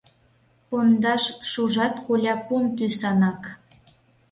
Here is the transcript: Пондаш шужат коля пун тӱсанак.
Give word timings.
Пондаш 0.69 1.23
шужат 1.49 1.95
коля 2.05 2.35
пун 2.45 2.63
тӱсанак. 2.77 3.41